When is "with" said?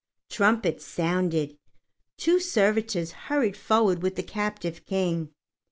4.01-4.15